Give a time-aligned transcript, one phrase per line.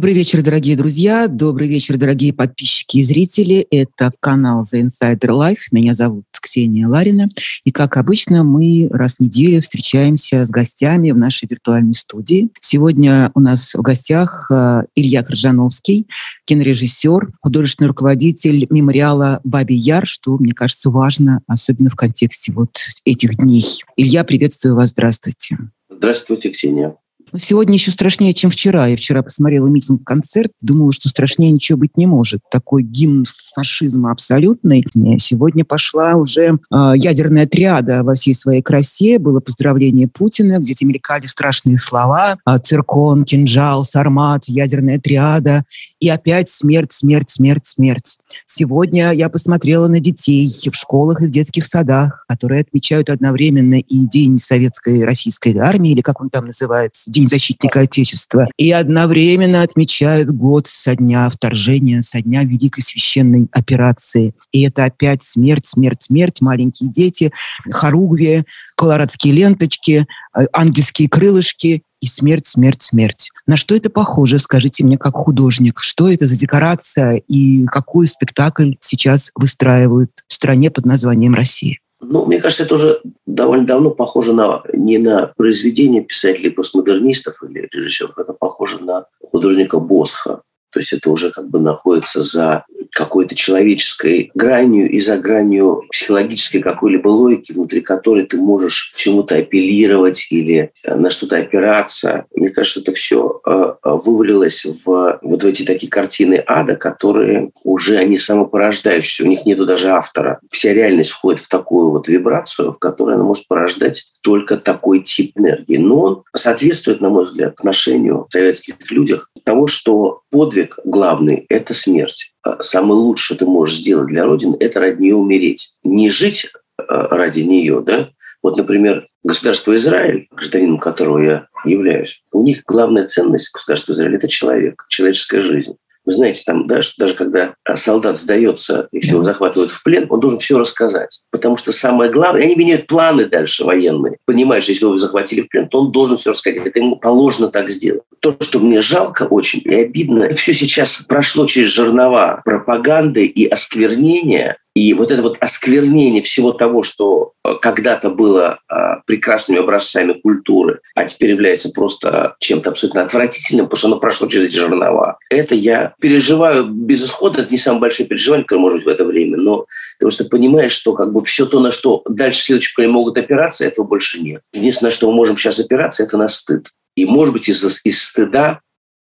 [0.00, 1.28] Добрый вечер, дорогие друзья.
[1.28, 3.66] Добрый вечер, дорогие подписчики и зрители.
[3.70, 5.58] Это канал The Insider Life.
[5.72, 7.28] Меня зовут Ксения Ларина.
[7.64, 12.48] И, как обычно, мы раз в неделю встречаемся с гостями в нашей виртуальной студии.
[12.62, 16.06] Сегодня у нас в гостях э, Илья Крыжановский,
[16.46, 23.36] кинорежиссер, художественный руководитель мемориала «Баби Яр», что, мне кажется, важно, особенно в контексте вот этих
[23.36, 23.66] дней.
[23.98, 24.92] Илья, приветствую вас.
[24.92, 25.58] Здравствуйте.
[25.90, 26.96] Здравствуйте, Ксения.
[27.36, 28.86] Сегодня еще страшнее, чем вчера.
[28.86, 32.40] Я вчера посмотрела митинг-концерт, думала, что страшнее ничего быть не может.
[32.50, 34.84] Такой гимн фашизма абсолютный.
[35.18, 39.18] Сегодня пошла уже э, ядерная триада во всей своей красе.
[39.18, 42.38] Было поздравление Путина, где мелькали страшные слова.
[42.46, 45.64] Э, циркон, кинжал, сармат, ядерная триада.
[46.00, 48.18] И опять смерть, смерть, смерть, смерть.
[48.46, 54.06] Сегодня я посмотрела на детей в школах и в детских садах, которые отмечают одновременно и
[54.06, 60.30] День Советской Российской Армии, или как он там называется, День защитника Отечества, и одновременно отмечают
[60.30, 64.34] год со дня вторжения, со дня Великой Священной операции.
[64.52, 67.30] И это опять смерть, смерть, смерть, маленькие дети,
[67.70, 73.30] хоругви, колорадские ленточки, э, ангельские крылышки и смерть, смерть, смерть.
[73.46, 75.80] На что это похоже, скажите мне, как художник?
[75.80, 81.78] Что это за декорация и какой спектакль сейчас выстраивают в стране под названием Россия?
[82.02, 88.18] Ну, мне кажется, это уже довольно давно похоже на, не на произведение писателей-постмодернистов или режиссеров,
[88.18, 90.40] это похоже на художника Босха.
[90.72, 96.60] То есть это уже как бы находится за какой-то человеческой гранью и за гранью психологической
[96.60, 102.26] какой-либо логики, внутри которой ты можешь чему-то апеллировать или э, на что-то опираться.
[102.34, 107.50] Мне кажется, это все э, э, вывалилось в вот в эти такие картины ада, которые
[107.64, 110.40] уже они самопорождающиеся, у них нету даже автора.
[110.50, 115.32] Вся реальность входит в такую вот вибрацию, в которой она может порождать только такой тип
[115.36, 115.76] энергии.
[115.76, 121.74] Но он соответствует, на мой взгляд, отношению в советских людях того, что подвиг главный– это
[121.74, 122.32] смерть.
[122.42, 125.74] А самое лучшее, что ты можешь сделать для Родины– это ради нее умереть.
[125.82, 128.10] Не жить а, ради нее, да?
[128.42, 134.28] Вот, например, государство Израиль, гражданином которого я являюсь, у них главная ценность государства Израиль– это
[134.28, 135.76] человек, человеческая жизнь.
[136.04, 140.20] Вы знаете, там, да, что даже когда солдат сдается, если его захватывают в плен, он
[140.20, 141.22] должен все рассказать.
[141.30, 144.16] Потому что самое главное, они меняют планы дальше военные.
[144.24, 146.66] Понимаешь, если его захватили в плен, то он должен все рассказать.
[146.66, 148.02] Это ему положено так сделать.
[148.20, 154.56] То, что мне жалко очень и обидно, все сейчас прошло через жернова пропаганды и осквернения,
[154.74, 160.80] и вот это вот осквернение всего того, что э, когда-то было э, прекрасными образцами культуры,
[160.94, 165.18] а теперь является просто чем-то абсолютно отвратительным, потому что оно прошло через эти жернова.
[165.28, 169.36] Это я переживаю безысходно, это не самое большое переживание, которое может быть в это время,
[169.38, 169.66] но
[169.98, 173.84] потому что понимаешь, что как бы все то, на что дальше следующие могут опираться, этого
[173.84, 174.42] больше нет.
[174.52, 176.68] Единственное, что мы можем сейчас опираться, это на стыд.
[176.94, 178.60] И, может быть, из, из стыда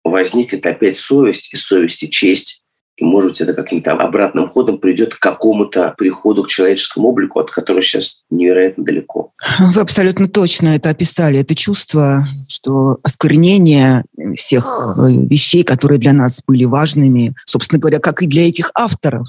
[0.05, 2.64] возникнет опять совесть, из совести честь,
[3.01, 7.83] может быть, это каким-то обратным ходом придет к какому-то приходу к человеческому облику, от которого
[7.83, 9.33] сейчас невероятно далеко.
[9.75, 11.41] Вы абсолютно точно это описали.
[11.41, 14.05] Это чувство, что осквернение
[14.37, 19.27] всех э, вещей, которые для нас были важными, собственно говоря, как и для этих авторов.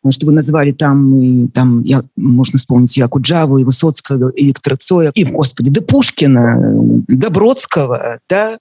[0.00, 4.46] Потому что вы назвали там, и, там я, можно вспомнить и Акуджаву, и Высоцкого, и
[4.46, 8.58] Виктора Цоя, и, господи, до Пушкина, до Бродского, да,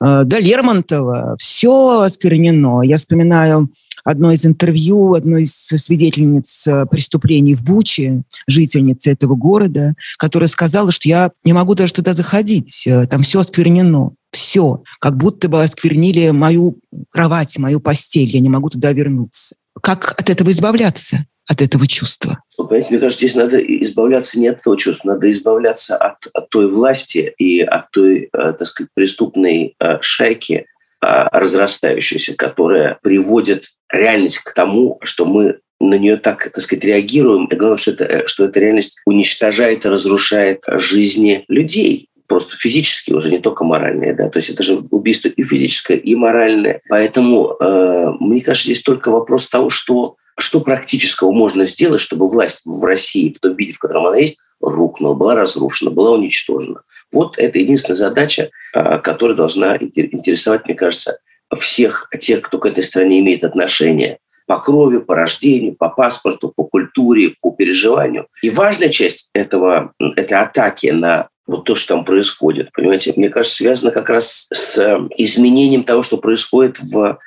[0.00, 1.36] э, до Лермонтова.
[1.38, 2.82] Все осквернено.
[2.82, 3.70] Я вспоминаю
[4.04, 10.92] одно из интервью одной из свидетельниц э, преступлений в Буче, жительницы этого города, которая сказала,
[10.92, 14.12] что я не могу даже туда заходить, э, там все осквернено.
[14.30, 19.54] Все, как будто бы осквернили мою кровать, мою постель, я не могу туда вернуться.
[19.80, 21.26] Как от этого избавляться?
[21.46, 22.38] от этого чувства?
[22.56, 26.48] Ну, понимаете, мне кажется, здесь надо избавляться не от того чувства, надо избавляться от, от
[26.48, 30.64] той власти и от той, э, так сказать, преступной шайки,
[31.04, 37.46] разрастающейся, которая приводит реальность к тому, что мы на нее так, так сказать, реагируем.
[37.46, 43.30] И главное, что, это, что эта реальность уничтожает и разрушает жизни людей просто физически уже,
[43.30, 46.80] не только моральные, да, то есть это же убийство и физическое, и моральное.
[46.88, 52.62] Поэтому, э, мне кажется, здесь только вопрос того, что, что практического можно сделать, чтобы власть
[52.64, 56.80] в России в том виде, в котором она есть, рухнула, была разрушена, была уничтожена.
[57.12, 61.18] Вот это единственная задача, э, которая должна интересовать, мне кажется,
[61.56, 66.64] всех тех, кто к этой стране имеет отношение по крови, по рождению, по паспорту, по
[66.64, 68.26] культуре, по переживанию.
[68.42, 73.58] И важная часть этого, этой атаки на вот то, что там происходит, понимаете, мне кажется,
[73.58, 77.18] связано как раз с э, изменением того, что происходит в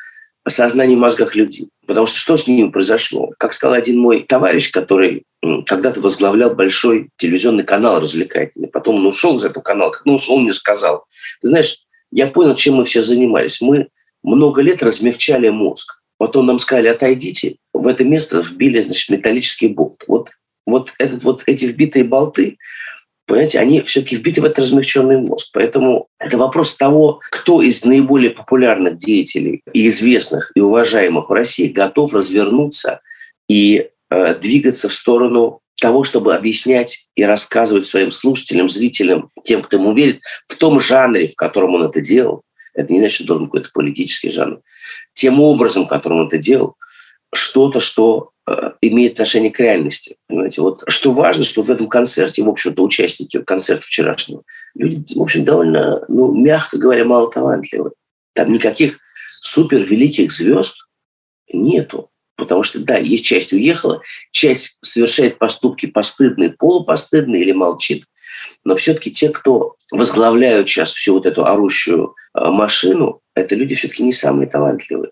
[0.47, 1.69] сознании мозгах людей.
[1.85, 3.31] Потому что что с ними произошло?
[3.37, 5.23] Как сказал один мой товарищ, который
[5.65, 10.43] когда-то возглавлял большой телевизионный канал развлекательный, потом он ушел из этого канала, он ушел, он
[10.43, 11.05] мне сказал,
[11.41, 11.79] ты знаешь,
[12.11, 13.61] я понял, чем мы все занимались.
[13.61, 13.89] Мы
[14.27, 16.01] много лет размягчали мозг.
[16.17, 20.03] Потом нам сказали, отойдите, в это место вбили, значит, металлический болт.
[20.07, 20.29] Вот,
[20.65, 22.57] вот, этот, вот эти вбитые болты,
[23.25, 25.49] понимаете, они все-таки вбиты в этот размягченный мозг.
[25.53, 31.67] Поэтому это вопрос того, кто из наиболее популярных деятелей и известных, и уважаемых в России
[31.67, 33.01] готов развернуться
[33.47, 39.77] и э, двигаться в сторону того, чтобы объяснять и рассказывать своим слушателям, зрителям, тем, кто
[39.77, 42.41] ему верит, в том жанре, в котором он это делал,
[42.77, 44.61] это не значит, что должен какой-то политический жанр,
[45.13, 46.75] тем образом, которым он это делал,
[47.33, 50.15] что-то, что э, имеет отношение к реальности.
[50.27, 50.61] Понимаете?
[50.61, 54.43] Вот что важно, что в этом концерте, в общем-то, участники концерта вчерашнего,
[54.75, 57.93] люди, в общем, довольно, ну, мягко говоря, мало талантливые.
[58.33, 58.99] Там никаких
[59.41, 60.87] супер великих звезд
[61.51, 62.09] нету.
[62.35, 64.01] Потому что, да, есть часть уехала,
[64.31, 68.05] часть совершает поступки постыдные, полупостыдные или молчит.
[68.63, 74.03] Но все-таки те, кто возглавляют сейчас всю вот эту орущую э, машину, это люди все-таки
[74.03, 75.11] не самые талантливые.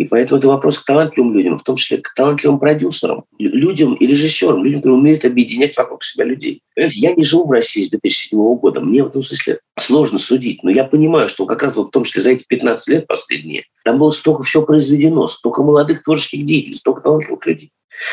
[0.00, 4.06] И поэтому это вопрос к талантливым людям, в том числе к талантливым продюсерам, людям и
[4.06, 6.62] режиссерам, людям, которые умеют объединять вокруг себя людей.
[6.74, 10.62] Понимаете, я не живу в России с 2007 года, мне в этом смысле сложно судить,
[10.62, 13.64] но я понимаю, что как раз вот в том числе за эти 15 лет последние,
[13.84, 17.70] там было столько всего произведено, столько молодых творческих деятелей, столько талантливых людей.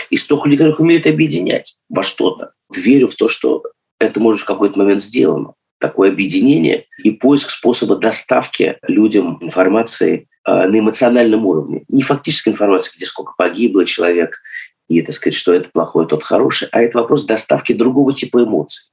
[0.09, 2.51] И столько людей, которые умеют объединять во что-то.
[2.75, 3.63] Верю в то, что
[3.99, 5.53] это может в какой-то момент сделано.
[5.79, 11.83] Такое объединение и поиск способа доставки людям информации Э, на эмоциональном уровне.
[11.89, 14.39] Не фактическая информация, где сколько погибло человек,
[14.87, 18.85] и, так сказать, что это плохое, тот хороший, а это вопрос доставки другого типа эмоций.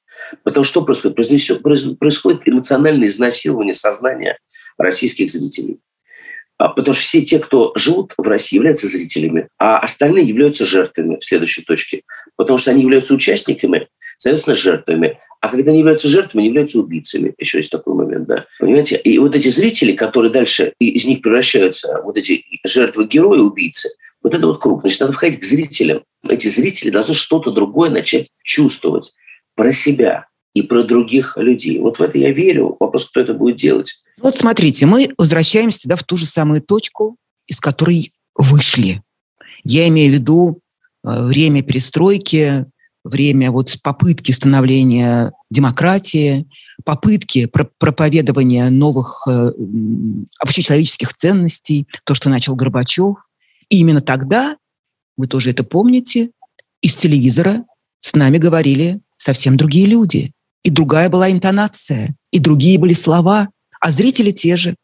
[0.42, 1.62] Потому что что происходит?
[2.00, 4.36] Происходит эмоциональное изнасилование сознания
[4.78, 5.78] российских зрителей.
[6.58, 11.18] А, потому что все те, кто живут в России, являются зрителями, а остальные являются жертвами
[11.20, 12.02] в следующей точке.
[12.36, 13.86] Потому что они являются участниками,
[14.18, 15.18] соответственно, жертвами.
[15.40, 17.34] А когда они являются жертвами, они являются убийцами.
[17.38, 18.46] Еще есть такой момент, да.
[18.58, 18.96] Понимаете?
[18.96, 23.90] И вот эти зрители, которые дальше из них превращаются, вот эти жертвы герои, убийцы,
[24.22, 24.80] вот это вот круг.
[24.80, 26.02] Значит, надо входить к зрителям.
[26.26, 29.12] Эти зрители должны что-то другое начать чувствовать
[29.54, 31.78] про себя и про других людей.
[31.78, 32.76] Вот в это я верю.
[32.80, 34.02] Вопрос, кто это будет делать.
[34.18, 39.02] Вот смотрите, мы возвращаемся тогда в ту же самую точку, из которой вышли.
[39.64, 40.60] Я имею в виду
[41.06, 42.66] э, время перестройки,
[43.04, 46.46] время вот попытки становления демократии,
[46.84, 49.52] попытки проповедования новых э,
[50.40, 53.16] общечеловеческих ценностей, то, что начал Горбачев.
[53.68, 54.56] И именно тогда,
[55.16, 56.30] вы тоже это помните,
[56.80, 57.64] из телевизора
[58.00, 60.32] с нами говорили совсем другие люди.
[60.64, 63.48] И другая была интонация, и другие были слова,
[63.80, 64.74] а зрители те же.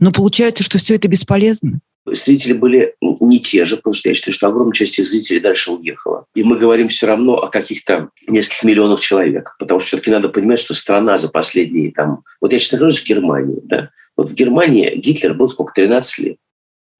[0.00, 4.34] Но получается, что все это бесполезно зрители были не те же, потому что я считаю,
[4.34, 6.26] что огромная часть их зрителей дальше уехала.
[6.34, 10.58] И мы говорим все равно о каких-то нескольких миллионах человек, потому что все-таки надо понимать,
[10.58, 12.24] что страна за последние там...
[12.40, 13.90] Вот я сейчас нахожусь в Германии, да.
[14.16, 15.72] Вот в Германии Гитлер был сколько?
[15.74, 16.36] 13 лет.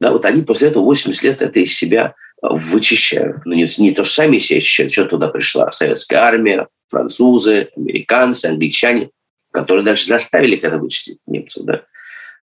[0.01, 3.45] Да, вот они после этого 80 лет это из себя вычищают.
[3.45, 8.47] Ну, не, не то, что сами себя ощущают, что туда пришла советская армия, французы, американцы,
[8.47, 9.11] англичане,
[9.53, 11.83] которые даже заставили их это вычистить, немцев, да.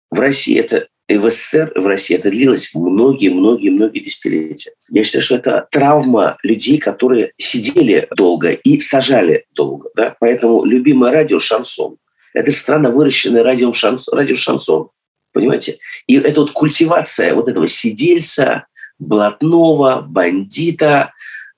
[0.10, 4.74] В России это и в СССР, в России это длилось многие-многие-многие десятилетия.
[4.92, 9.90] Я считаю, что это травма людей, которые сидели долго и сажали долго.
[9.96, 10.16] Да?
[10.20, 11.98] Поэтому любимое радио– шансон.
[12.36, 14.90] Это страна, выращенная радио шансон, радио шансон.
[15.34, 15.80] Понимаете?
[16.06, 18.68] И это вот культивация вот этого сидельца,
[19.00, 21.12] блатного, бандита,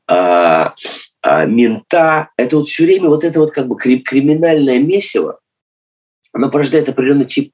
[0.07, 0.65] э,
[1.23, 2.29] э, мента.
[2.37, 5.39] Это вот все время вот это вот как бы криминальное месиво,
[6.31, 7.51] оно порождает определенный тип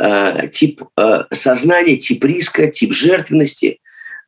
[0.00, 3.80] Э, тип э, сознания, тип риска, тип жертвенности,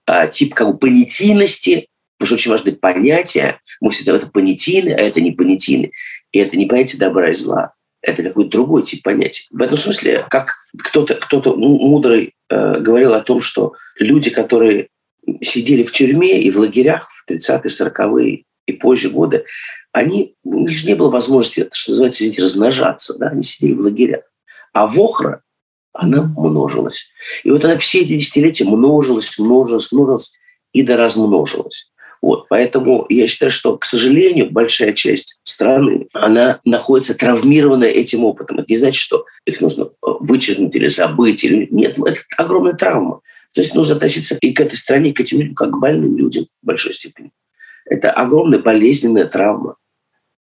[0.07, 1.87] э, тип как бы понятийности,
[2.19, 3.61] потому что очень важны понятия.
[3.81, 5.93] Мы все это понятийны, а это не понятийны.
[6.33, 7.75] И это не понятие добра и зла.
[8.03, 9.45] Это какой-то другой тип понятия.
[9.51, 14.89] В этом смысле, как кто-то кто мудрый э, говорил о том, что люди, которые
[15.41, 19.45] сидели в тюрьме и в лагерях в 30-е, 40-е и позже годы,
[19.93, 23.17] они, у них же не было возможности, что называется, размножаться.
[23.19, 23.29] Да?
[23.29, 24.23] Они сидели в лагерях.
[24.73, 25.43] А Вохра
[26.01, 27.09] она множилась.
[27.45, 30.33] И вот она все эти десятилетия множилась, множилась, множилась
[30.73, 31.93] и доразмножилась.
[32.23, 38.59] Вот, поэтому я считаю, что, к сожалению, большая часть страны, она находится травмированная этим опытом.
[38.59, 39.87] Это не значит, что их нужно э,
[40.21, 41.45] вычеркнуть или забыть.
[41.45, 41.67] Или...
[41.71, 43.21] Нет, ну, это огромная травма.
[43.55, 46.17] То есть нужно относиться и к этой стране, и к этим людям, как к больным
[46.17, 47.31] людям в большой степени.
[47.87, 49.77] Это огромная болезненная травма.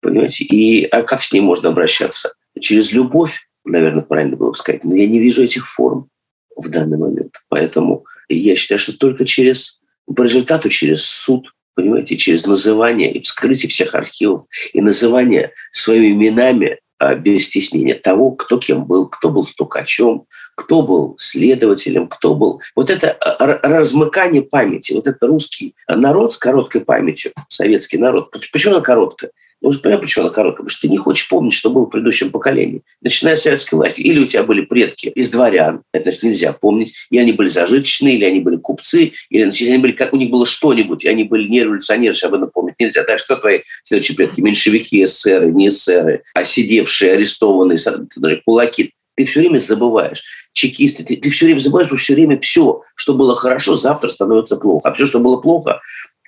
[0.00, 0.44] Понимаете?
[0.44, 2.34] И а как с ней можно обращаться?
[2.60, 4.84] Через любовь, наверное, правильно было бы сказать.
[4.84, 6.08] Но я не вижу этих форм
[6.56, 7.34] в данный момент.
[7.48, 13.70] Поэтому я считаю, что только через, по результату через суд, понимаете, через называние и вскрытие
[13.70, 19.44] всех архивов, и называние своими именами а, без стеснения того, кто кем был, кто был
[19.44, 22.60] стукачом, кто был следователем, кто был...
[22.74, 28.32] Вот это а, размыкание памяти, вот это русский народ с короткой памятью, советский народ.
[28.52, 29.30] Почему она короткая?
[29.60, 30.58] Ну, уже понимаю, почему она короткая.
[30.58, 32.82] Потому что ты не хочешь помнить, что было в предыдущем поколении.
[33.00, 34.00] Начиная с советской власти.
[34.00, 38.16] Или у тебя были предки из дворян, это значит, нельзя помнить, или они были зажиточные,
[38.16, 41.24] или они были купцы, или значит, они были, как у них было что-нибудь, и они
[41.24, 43.04] были не революционеры, об этом помнить нельзя.
[43.04, 44.40] Дальше кто твои следующие предки?
[44.40, 47.78] Меньшевики, эсеры, не эсеры, а сидевшие, арестованные,
[48.16, 48.92] даже кулаки.
[49.16, 50.22] Ты все время забываешь.
[50.52, 54.56] Чекисты, ты, ты все время забываешь, что все время все, что было хорошо, завтра становится
[54.56, 54.88] плохо.
[54.88, 55.80] А все, что было плохо,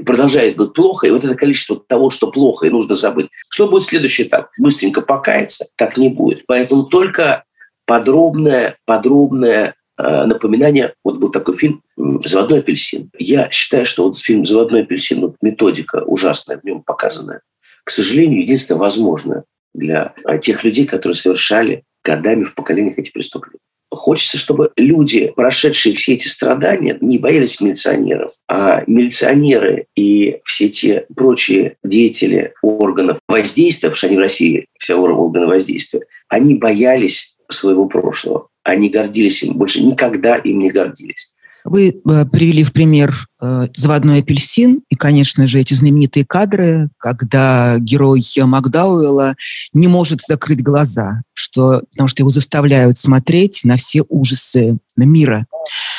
[0.04, 3.28] продолжает быть плохо, и вот это количество того, что плохо, и нужно забыть.
[3.48, 4.48] Что будет следующий этап?
[4.58, 5.66] Быстренько покаяться?
[5.76, 6.44] Так не будет.
[6.46, 7.44] Поэтому только
[7.86, 10.94] подробное, подробное э, напоминание.
[11.04, 11.82] Вот был такой фильм
[12.24, 13.10] «Заводной апельсин».
[13.18, 17.42] Я считаю, что вот фильм «Заводной апельсин», вот методика ужасная в нем показанная,
[17.84, 23.58] к сожалению, единственное возможное для э, тех людей, которые совершали годами в поколениях эти преступления.
[23.90, 31.06] Хочется, чтобы люди, прошедшие все эти страдания, не боялись милиционеров, а милиционеры и все те
[31.14, 37.86] прочие деятели органов воздействия, потому что они в России все органы воздействия, они боялись своего
[37.86, 38.48] прошлого.
[38.62, 41.34] Они гордились им, больше никогда им не гордились.
[41.64, 47.78] Вы э, привели в пример э, «Заводной апельсин» и, конечно же, эти знаменитые кадры, когда
[47.78, 49.34] герой Макдауэлла
[49.72, 55.46] не может закрыть глаза, что, потому что его заставляют смотреть на все ужасы мира.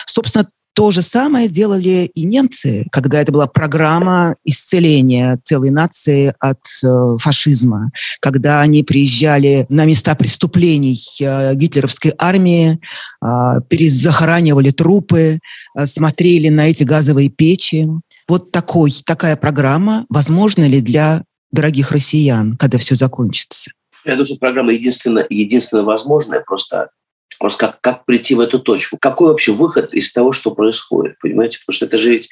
[0.05, 6.59] Собственно, то же самое делали и немцы, когда это была программа исцеления целой нации от
[6.83, 12.79] э, фашизма, когда они приезжали на места преступлений э, гитлеровской армии,
[13.23, 13.27] э,
[13.67, 15.39] перезахоранивали трупы,
[15.77, 17.89] э, смотрели на эти газовые печи.
[18.27, 23.71] Вот такой, такая программа возможна ли для дорогих россиян, когда все закончится?
[24.05, 26.89] Я думаю, что программа единственно, единственно возможная, просто
[27.39, 28.97] Просто как, как прийти в эту точку?
[28.99, 31.17] Какой вообще выход из того, что происходит?
[31.19, 31.59] Понимаете?
[31.59, 32.29] Потому что это же ведь,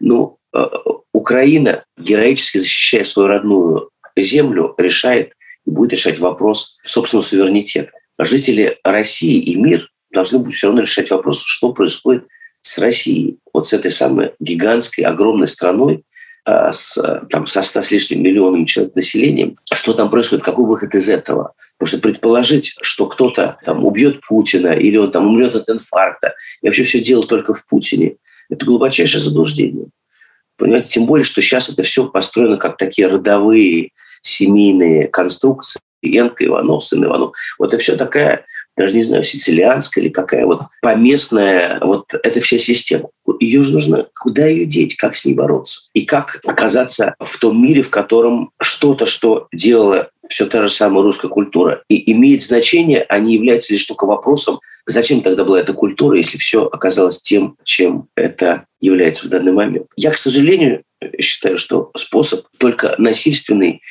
[0.00, 0.66] ну, э,
[1.12, 5.32] Украина, героически защищая свою родную землю, решает
[5.66, 7.92] и будет решать вопрос собственного суверенитета.
[8.18, 12.26] Жители России и мир должны будут все равно решать вопрос, что происходит
[12.60, 16.04] с Россией, вот с этой самой гигантской, огромной страной,
[16.46, 16.98] с,
[17.30, 19.56] там, со 100 с лишним миллионами человек населением.
[19.72, 21.54] Что там происходит, какой выход из этого?
[21.78, 26.66] Потому что предположить, что кто-то там убьет Путина или он там умрет от инфаркта, и
[26.66, 28.16] вообще все дело только в Путине,
[28.50, 29.86] это глубочайшее заблуждение.
[30.56, 35.80] Понимаете, тем более, что сейчас это все построено как такие родовые семейные конструкции.
[36.02, 37.32] Янка Иванов, сын Иванов.
[37.58, 38.44] Вот это все такая
[38.76, 43.10] даже не знаю, сицилианская или какая вот поместная, вот эта вся система.
[43.40, 45.82] Ее же нужно, куда ее деть, как с ней бороться?
[45.94, 51.02] И как оказаться в том мире, в котором что-то, что делала все та же самая
[51.02, 55.74] русская культура, и имеет значение, а не является лишь только вопросом, зачем тогда была эта
[55.74, 59.86] культура, если все оказалось тем, чем это является в данный момент.
[59.96, 60.82] Я, к сожалению,
[61.20, 63.82] считаю, что способ только насильственный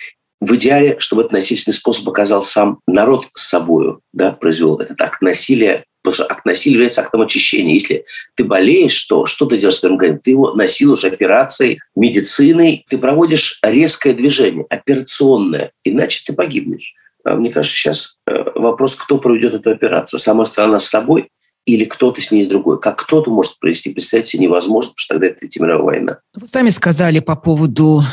[0.41, 5.21] в идеале, чтобы этот насильственный способ оказал сам народ с собой, да, произвел этот акт
[5.21, 7.75] насилия, потому что акт насилия является актом очищения.
[7.75, 8.05] Если
[8.35, 10.21] ты болеешь, то что ты делаешь с своим организмом?
[10.23, 16.95] Ты его насилуешь операцией, медициной, ты проводишь резкое движение, операционное, иначе ты погибнешь.
[17.23, 20.19] А мне кажется, сейчас э, вопрос, кто проведет эту операцию.
[20.19, 21.29] Сама страна с собой
[21.65, 22.79] или кто-то с ней другой.
[22.79, 26.17] Как кто-то может провести, представьте, невозможно, потому что тогда это Третья мировая война.
[26.35, 28.03] Вы сами сказали по поводу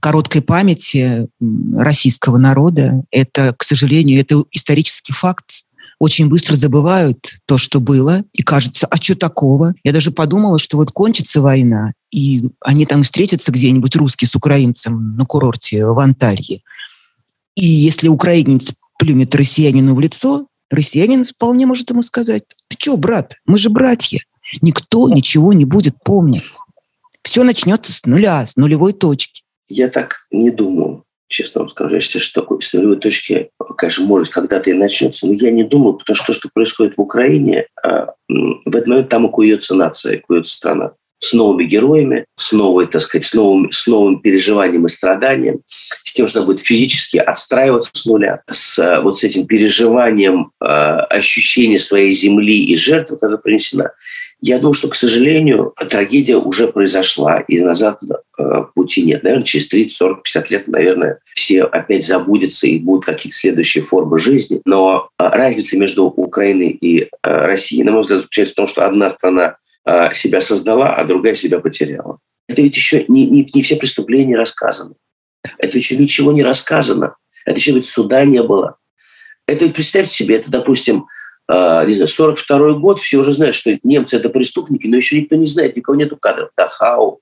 [0.00, 1.28] короткой памяти
[1.76, 3.02] российского народа.
[3.10, 5.64] Это, к сожалению, это исторический факт.
[5.98, 9.74] Очень быстро забывают то, что было, и кажется, а что такого?
[9.84, 15.16] Я даже подумала, что вот кончится война, и они там встретятся где-нибудь, русские с украинцем,
[15.16, 16.62] на курорте в Анталье.
[17.56, 23.36] И если украинец плюнет россиянину в лицо, Россиянин вполне может ему сказать, ты что, брат,
[23.46, 24.20] мы же братья.
[24.60, 26.58] Никто ничего не будет помнить.
[27.22, 29.42] Все начнется с нуля, с нулевой точки.
[29.68, 31.94] Я так не думаю, честно вам скажу.
[31.94, 35.94] Я считаю, что с нулевой точки, конечно, может когда-то и начнется, но я не думаю,
[35.94, 40.14] потому что то, что происходит в Украине, а, в этот момент там и куется нация,
[40.14, 44.86] и куется страна с новыми героями, с новой, так сказать, с новым, с новым переживанием
[44.86, 45.60] и страданием,
[46.04, 50.50] с тем, что она будет физически отстраиваться с нуля, с э, вот с этим переживанием
[50.60, 53.92] э, ощущения своей земли и жертвы, которая принесена.
[54.46, 57.98] Я думаю, что, к сожалению, трагедия уже произошла, и назад
[58.38, 59.22] э, пути нет.
[59.22, 64.18] Наверное, через 30, 40, 50 лет, наверное, все опять забудутся и будут какие-то следующие формы
[64.18, 64.60] жизни.
[64.66, 68.84] Но э, разница между Украиной и э, Россией, на мой взгляд, заключается в том, что
[68.84, 69.56] одна страна
[70.12, 72.18] себя создала, а другая себя потеряла.
[72.48, 74.94] Это ведь еще не, не, не все преступления рассказаны.
[75.58, 77.16] Это еще ничего не рассказано.
[77.44, 78.76] Это еще ведь суда не было.
[79.46, 81.06] Это представьте себе, это, допустим,
[81.48, 85.36] э, не знаю, 42 год, все уже знают, что немцы– это преступники, но еще никто
[85.36, 86.50] не знает, никого нету кадров.
[86.56, 87.20] Дахау,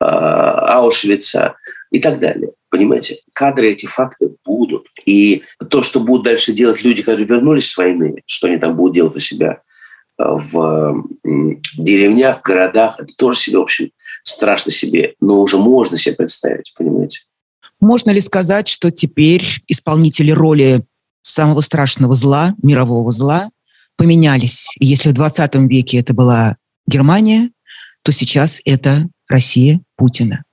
[0.00, 1.56] э, Аушвица
[1.90, 2.52] и так далее.
[2.68, 3.20] Понимаете?
[3.32, 4.88] Кадры, эти факты будут.
[5.06, 8.94] И то, что будут дальше делать люди, которые вернулись с войны, что они там будут
[8.94, 9.62] делать у себя
[10.24, 11.04] в
[11.76, 13.90] деревнях, городах, это тоже себе, в общем,
[14.22, 17.20] страшно себе, но уже можно себе представить, понимаете?
[17.80, 20.84] Можно ли сказать, что теперь исполнители роли
[21.22, 23.50] самого страшного зла, мирового зла,
[23.96, 24.66] поменялись?
[24.78, 27.50] И если в 20 веке это была Германия,
[28.04, 30.44] то сейчас это Россия Путина.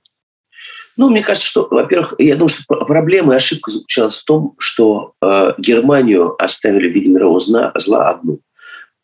[0.98, 5.14] Ну, мне кажется, что, во-первых, я думаю, что проблема и ошибка заключалась в том, что
[5.22, 8.40] э, Германию оставили в виде мирового зла, зла одну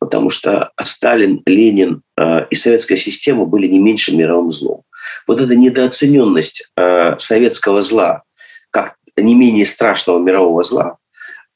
[0.06, 4.84] потому что Сталин, Ленин э, и советская система были не меньшим мировым злом.
[5.26, 8.22] Вот эта недооцененность э, советского зла
[8.70, 10.98] как не менее страшного мирового зла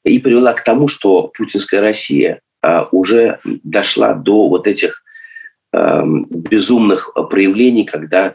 [0.04, 5.04] и привела к тому, что путинская Россия э, уже дошла до вот этих
[5.72, 8.34] безумных проявлений, когда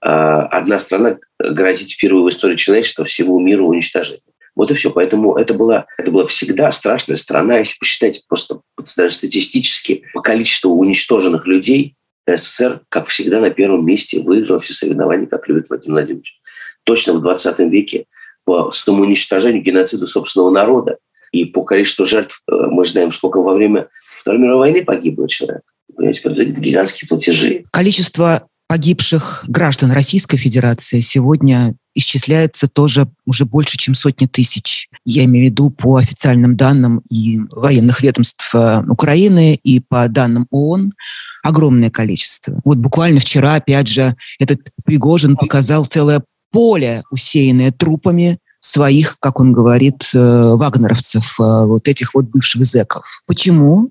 [0.00, 4.31] одна страна грозит впервые в истории человечества всему миру уничтожением.
[4.54, 4.90] Вот и все.
[4.90, 7.58] Поэтому это была, это была всегда страшная страна.
[7.58, 8.60] Если посчитать просто
[8.96, 11.94] даже статистически по количеству уничтоженных людей,
[12.26, 16.40] СССР, как всегда, на первом месте выиграл все соревнования, как любит Владимир Владимирович.
[16.84, 18.06] Точно в 20 веке
[18.44, 20.98] по самоуничтожению, геноциду собственного народа
[21.32, 25.62] и по количеству жертв, э, мы знаем, сколько во время Второй мировой войны погибло человек.
[25.94, 27.64] Понимаете, гигантские платежи.
[27.70, 34.88] Количество погибших граждан Российской Федерации сегодня исчисляется тоже уже больше, чем сотни тысяч.
[35.04, 40.46] Я имею в виду по официальным данным и военных ведомств э, Украины, и по данным
[40.50, 40.94] ООН
[41.42, 42.62] огромное количество.
[42.64, 49.52] Вот буквально вчера, опять же, этот Пригожин показал целое поле, усеянное трупами своих, как он
[49.52, 53.04] говорит, э, вагнеровцев, э, вот этих вот бывших зэков.
[53.26, 53.90] Почему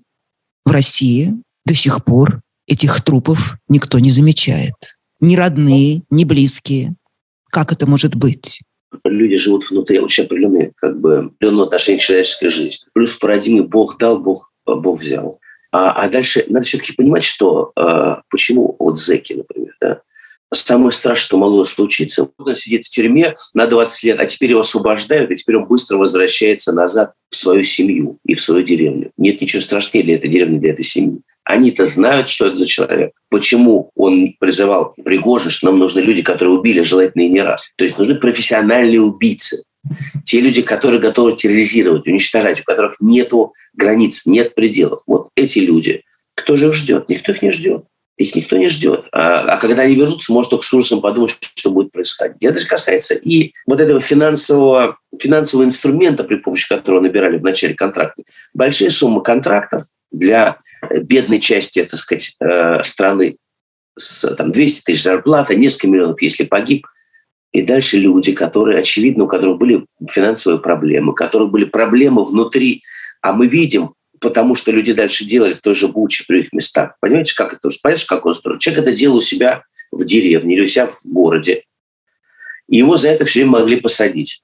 [0.66, 1.36] в России
[1.68, 4.74] до сих пор этих трупов никто не замечает?
[5.20, 6.96] Ни родные, ни близкие.
[7.52, 8.62] Как это может быть?
[9.04, 12.88] Люди живут внутри очень определенной, как бы, определенного отношения к человеческой жизни.
[12.94, 15.40] Плюс в парадигме Бог дал, Бог, Бог взял.
[15.72, 20.02] А, а дальше надо все-таки понимать, что э, почему вот зэки, например, да,
[20.54, 22.30] самое страшное, что могло случиться.
[22.38, 25.98] Он сидит в тюрьме на 20 лет, а теперь его освобождают, и теперь он быстро
[25.98, 29.12] возвращается назад в свою семью и в свою деревню.
[29.18, 31.22] Нет ничего страшнее для этой деревни, для этой семьи.
[31.44, 33.12] Они-то знают, что это за человек.
[33.30, 37.72] Почему он призывал Пригожин, что нам нужны люди, которые убили, желательно и не раз.
[37.78, 39.64] То есть нужны профессиональные убийцы.
[40.26, 43.32] Те люди, которые готовы терроризировать, уничтожать, у которых нет
[43.74, 45.02] границ, нет пределов.
[45.08, 46.04] Вот эти люди.
[46.36, 47.10] Кто же их ждет?
[47.10, 47.86] Никто их не ждет.
[48.22, 49.06] Их никто не ждет.
[49.12, 52.44] А, а когда они вернутся, может только с ужасом подумать, что будет происходить.
[52.44, 57.74] Это же касается и вот этого финансового, финансового инструмента, при помощи которого набирали в начале
[57.74, 58.24] контракта.
[58.54, 60.58] Большие суммы контрактов для
[61.04, 63.38] бедной части, так сказать, э, страны
[63.98, 66.86] с там, 200 тысяч зарплата, несколько миллионов, если погиб.
[67.52, 72.84] И дальше люди, которые, очевидно, у которых были финансовые проблемы, у которых были проблемы внутри.
[73.22, 76.96] А мы видим, потому что люди дальше делали в той же Буче, в других местах.
[77.02, 77.68] Понимаете, как это?
[77.82, 78.62] Понимаете, как он строит?
[78.62, 81.64] Человек это делал у себя в деревне или у себя в городе.
[82.70, 84.44] И его за это все время могли посадить.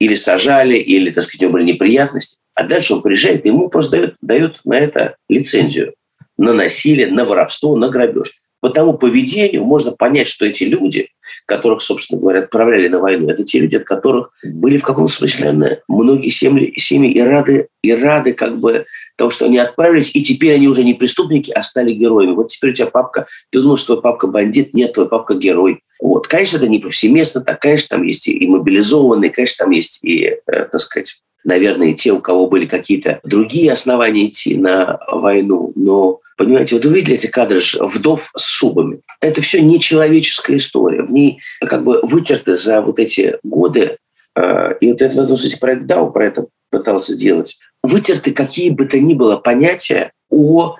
[0.00, 2.38] Или сажали, или, так сказать, у него были неприятности.
[2.54, 5.94] А дальше он приезжает, и ему просто дают, дают на это лицензию.
[6.38, 8.32] На насилие, на воровство, на грабеж.
[8.60, 11.10] По тому поведению можно понять, что эти люди,
[11.46, 15.52] которых, собственно говоря, отправляли на войну, это те люди, от которых были в каком смысле,
[15.52, 18.86] наверное, многие семьи, семьи и рады, и рады как бы
[19.18, 22.32] того, что они отправились, и теперь они уже не преступники, а стали героями.
[22.32, 25.80] Вот теперь у тебя папка, ты думаешь, что твой папка бандит, нет, твой папка герой.
[26.00, 26.28] Вот.
[26.28, 30.64] Конечно, это не повсеместно, так, конечно, там есть и мобилизованные, конечно, там есть и, э,
[30.64, 35.72] так сказать, наверное, те, у кого были какие-то другие основания идти на войну.
[35.74, 39.00] Но, понимаете, вот вы видели эти кадры вдов с шубами.
[39.20, 41.02] Это все нечеловеческая история.
[41.02, 43.96] В ней как бы вытерты за вот эти годы,
[44.36, 48.86] э, и вот это, вот, кстати, проект DAO про это пытался делать, вытерты какие бы
[48.86, 50.76] то ни было понятия о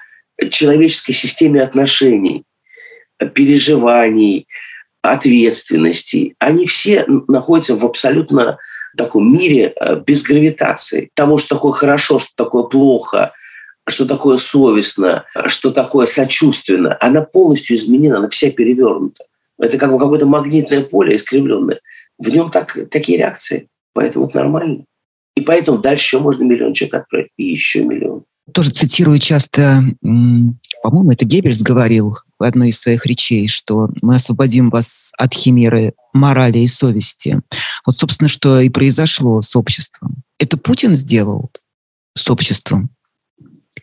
[0.51, 2.45] человеческой системе отношений,
[3.35, 4.47] переживаний,
[5.03, 6.35] ответственности.
[6.39, 8.59] Они все находятся в абсолютно
[8.97, 11.11] таком мире э, без гравитации.
[11.15, 13.33] Того, что такое хорошо, что такое плохо,
[13.89, 19.25] что такое совестно, что такое сочувственно, она полностью изменена, она вся перевернута.
[19.59, 21.81] Это как бы какое-то магнитное поле искривленное.
[22.19, 23.69] В нем так, такие реакции.
[23.93, 24.85] Поэтому это нормально.
[25.39, 27.31] И поэтому дальше можно миллион человек отправить.
[27.37, 28.25] И еще миллион.
[28.53, 34.71] Тоже цитирую часто, по-моему, это Геббельс говорил в одной из своих речей, что мы освободим
[34.71, 37.41] вас от химеры морали и совести.
[37.85, 40.23] Вот, собственно, что и произошло с обществом.
[40.39, 41.51] Это Путин сделал?
[42.19, 42.91] с обществом?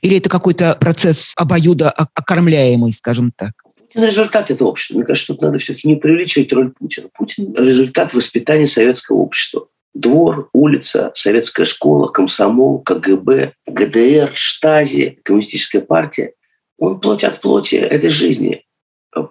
[0.02, 3.54] Или это какой-то процесс обоюда окормляемый, скажем так?
[3.80, 4.96] Путин– результат этого общества.
[4.96, 7.08] Мне кажется, тут надо все-таки не преувеличивать роль Путина.
[7.14, 9.68] Путин– результат воспитания советского общества.
[9.96, 16.34] Двор, улица, советская школа, комсомол, КГБ, ГДР, Штази, коммунистическая партия.
[16.78, 18.66] Он плоть от плоти этой жизни.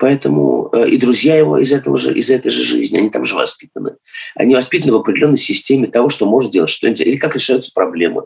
[0.00, 3.34] Поэтому э, и друзья его из, этого же, из этой же жизни, они там же
[3.34, 3.96] воспитаны.
[4.34, 8.24] Они воспитаны в определенной системе того, что может делать, что нельзя, или как решаются проблемы.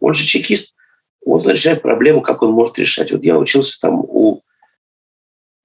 [0.00, 0.74] Он же чекист,
[1.26, 3.12] он решает проблему, как он может решать.
[3.12, 4.40] Вот я учился там у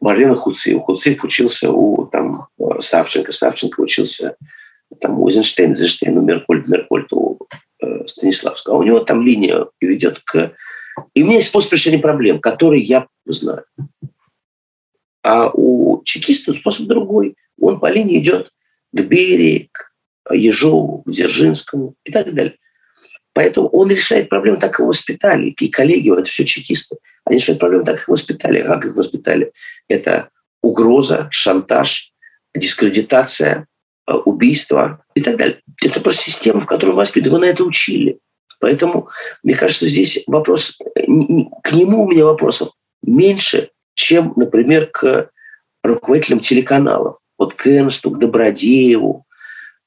[0.02, 0.82] Марлена Хуциев.
[0.82, 2.48] Хуциев учился у там,
[2.80, 4.36] Савченко, Савченко учился
[5.00, 7.40] там, Эйзенштейн у Меркольд, Меркольд у
[7.82, 8.78] э, Станиславского.
[8.78, 10.54] У него там линия ведет к...
[11.14, 13.64] И у меня есть способ решения проблем, который я знаю.
[15.24, 17.36] А у чекиста способ другой.
[17.60, 18.52] Он по линии идет
[18.92, 22.58] к Берии, к Ежову, к Дзержинскому и так далее.
[23.34, 25.50] Поэтому он решает проблемы, так его воспитали.
[25.50, 26.98] И коллеги, это все чекисты.
[27.24, 28.60] Они решают проблемы, так их воспитали.
[28.60, 29.54] А как их воспитали?
[29.88, 30.30] Это
[30.62, 32.14] угроза, шантаж,
[32.54, 33.68] дискредитация,
[34.08, 35.62] э, убийство и так далее.
[35.84, 37.34] Это просто система, в которой воспитывали.
[37.34, 38.20] Вы на это учили.
[38.60, 39.10] Поэтому,
[39.44, 40.78] мне кажется, здесь вопрос,
[41.64, 42.70] к нему у меня вопросов
[43.02, 45.30] меньше, чем, например, к
[45.84, 47.18] руководителям телеканалов.
[47.40, 49.26] Вот к Энсту, к Добродееву,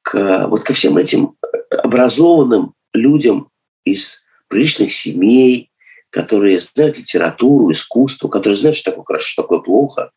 [0.02, 1.36] к, вот ко всем этим
[1.70, 3.48] образованным людям
[3.84, 5.70] из приличных семей,
[6.10, 10.10] которые знают литературу, искусство, которые знают, что такое хорошо, что такое плохо.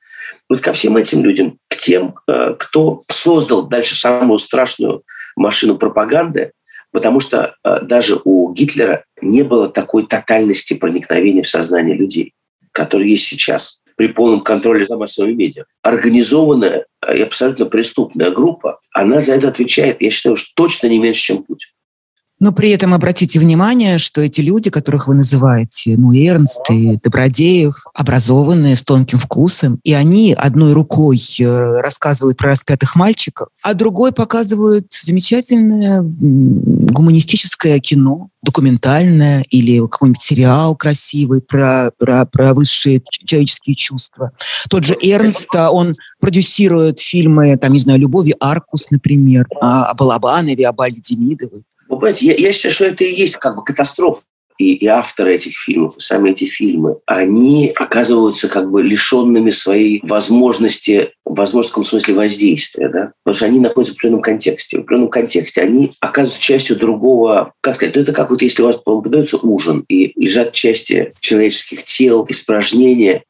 [0.49, 5.03] Вот ко всем этим людям, тем, э, кто создал дальше самую страшную
[5.37, 6.51] машину пропаганды,
[6.91, 12.33] потому что э, даже у Гитлера не было такой тотальности проникновения в сознание людей,
[12.73, 15.63] которые есть сейчас при полном контроле за массовыми медиа.
[15.81, 21.21] Организованная и абсолютно преступная группа, она за это отвечает, я считаю, что точно не меньше,
[21.21, 21.69] чем Путин.
[22.39, 27.83] Но при этом обратите внимание, что эти люди, которых вы называете, ну, Эрнст и Добродеев,
[27.95, 34.11] образованные, с тонким вкусом, и они одной рукой э, рассказывают про распятых мальчиков, а другой
[34.11, 44.31] показывают замечательное гуманистическое кино, документальное или какой-нибудь сериал красивый про, про, про высшие человеческие чувства.
[44.69, 50.67] Тот же Эрнст, а, он продюсирует фильмы, там, не знаю, «Любови Аркус», например, о Балабанове,
[50.67, 50.97] о Бале.
[51.89, 54.21] Вы понимаете, я, я считаю, что это и есть как бы катастрофа.
[54.57, 59.99] И, и авторы этих фильмов, и сами эти фильмы, они оказываются как бы лишенными своей
[60.03, 63.11] возможности, в возможном смысле воздействия, да?
[63.23, 64.77] потому что они находятся в определенном контексте.
[64.77, 68.65] В определенном контексте они оказываются частью другого, как сказать, ну это как вот если у
[68.65, 73.25] вас подается ужин, и лежат части человеческих тел, испражнения,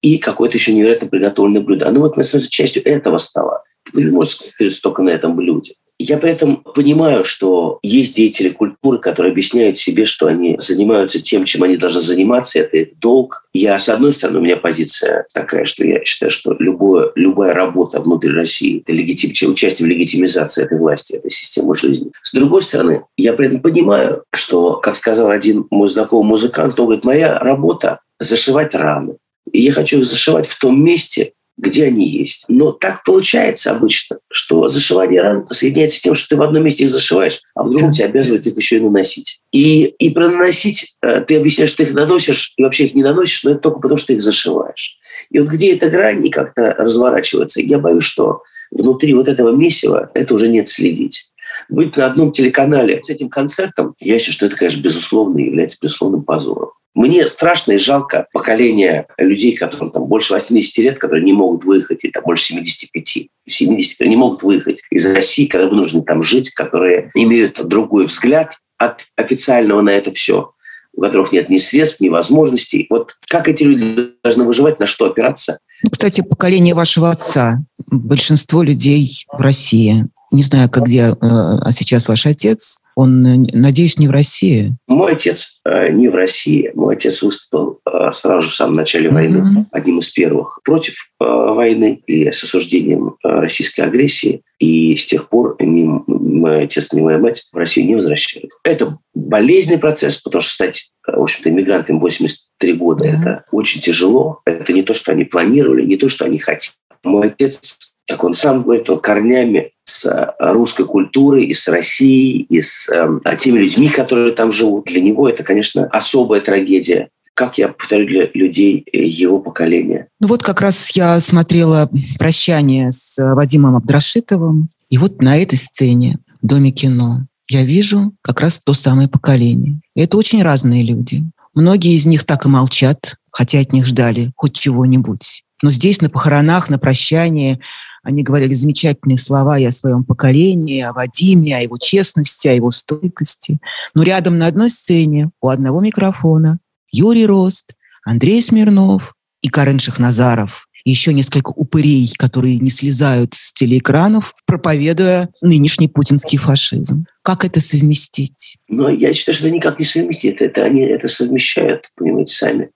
[0.00, 1.86] и какое-то еще невероятно приготовленное блюдо.
[1.86, 3.62] Оно вот, становится частью этого стола.
[3.92, 5.74] Вы не можете сказать только на этом блюде.
[5.98, 11.44] Я при этом понимаю, что есть деятели культуры, которые объясняют себе, что они занимаются тем,
[11.44, 13.46] чем они должны заниматься, это их долг.
[13.52, 18.00] Я, с одной стороны, у меня позиция такая, что я считаю, что любое, любая работа
[18.00, 22.10] внутри России, это легитим, участие в легитимизации этой власти, этой системы жизни.
[22.22, 26.86] С другой стороны, я при этом понимаю, что, как сказал один мой знакомый музыкант, он
[26.86, 29.16] говорит, моя работа– зашивать раны.
[29.50, 32.44] И я хочу их зашивать в том месте, где они есть.
[32.48, 36.84] Но так получается обычно, что зашивание ран соединяется с тем, что ты в одном месте
[36.84, 39.40] их зашиваешь, а в другом тебя обязывают их еще и наносить.
[39.52, 43.02] И, и про наносить э, ты объясняешь, что ты их наносишь, и вообще их не
[43.02, 44.98] наносишь, но это только потому, что ты их зашиваешь.
[45.30, 50.10] И вот где эта грань и как-то разворачивается, я боюсь, что внутри вот этого месива
[50.14, 51.28] это уже нет следить
[51.68, 56.22] быть на одном телеканале с этим концертом, я считаю, что это, конечно, безусловно является безусловным
[56.22, 56.70] позором.
[56.94, 62.04] Мне страшно и жалко поколение людей, которым там больше 80 лет, которые не могут выехать,
[62.04, 67.10] и там больше 75, 70, не могут выехать из России, когда нужно там жить, которые
[67.14, 70.52] имеют другой взгляд от официального на это все,
[70.92, 72.86] у которых нет ни средств, ни возможностей.
[72.90, 75.58] Вот как эти люди должны выживать, на что опираться?
[75.90, 82.06] Кстати, поколение вашего отца, большинство людей в России, не знаю, как где, э, а сейчас
[82.06, 84.74] ваш отец, он, э, надеюсь, не в России.
[84.86, 86.70] Мой отец э, не в России.
[86.74, 89.14] Мой отец выступил э, сразу же в самом начале mm-hmm.
[89.14, 94.42] войны, одним из первых, против войны и с осуждением российской агрессии.
[94.58, 98.50] И с тех пор ни мой отец, ни моя мать в Россию не возвращались.
[98.64, 103.20] Это болезненный процесс, потому что стать, в общем-то, иммигрантами 83 года mm-hmm.
[103.20, 104.40] это очень тяжело.
[104.44, 106.74] Это не то, что они планировали, не то, что они хотели.
[107.04, 107.78] Мой отец,
[108.08, 109.71] как он сам говорит, он корнями
[110.02, 114.86] с русской культурой, и с Россией, и с э, теми людьми, которые там живут.
[114.86, 120.06] Для него это, конечно, особая трагедия как я повторю, для людей его поколения.
[120.20, 121.88] Ну вот как раз я смотрела
[122.18, 128.40] «Прощание» с Вадимом Абдрашитовым, и вот на этой сцене в Доме кино я вижу как
[128.40, 129.80] раз то самое поколение.
[129.96, 131.22] И это очень разные люди.
[131.54, 135.42] Многие из них так и молчат, хотя от них ждали хоть чего-нибудь.
[135.62, 137.60] Но здесь на похоронах, на прощании
[138.02, 142.70] они говорили замечательные слова и о своем поколении, о Вадиме, о его честности, о его
[142.70, 143.58] стойкости.
[143.94, 146.58] Но рядом на одной сцене у одного микрофона
[146.90, 153.52] Юрий Рост, Андрей Смирнов и Карен Шахназаров и еще несколько упырей, которые не слезают с
[153.52, 157.06] телеэкранов, проповедуя нынешний путинский фашизм.
[157.22, 158.56] Как это совместить?
[158.68, 160.40] Ну, я считаю, что это никак не совместить.
[160.40, 162.70] Это они это совмещают, понимаете, сами.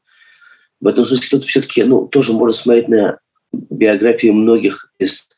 [0.80, 3.18] В этом смысле кто-то все-таки ну, тоже может смотреть на
[3.70, 5.28] биографии многих из